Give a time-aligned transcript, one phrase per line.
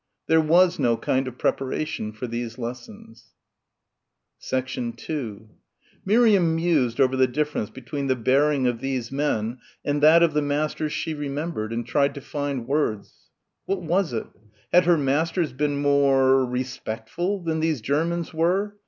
[0.25, 3.35] There was no kind of preparation for these lessons.
[4.41, 5.47] 2
[6.05, 10.41] Miriam mused over the difference between the bearing of these men and that of the
[10.41, 13.29] masters she remembered and tried to find words.
[13.67, 14.25] What was it?
[14.73, 18.77] Had her masters been more respectful than these Germans were?